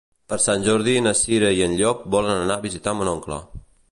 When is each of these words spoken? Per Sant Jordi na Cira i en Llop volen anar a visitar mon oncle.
Per 0.31 0.37
Sant 0.45 0.63
Jordi 0.67 0.95
na 1.07 1.11
Cira 1.19 1.51
i 1.59 1.61
en 1.67 1.77
Llop 1.83 2.01
volen 2.17 2.39
anar 2.39 2.57
a 2.57 2.65
visitar 2.67 2.95
mon 3.03 3.15
oncle. 3.15 3.41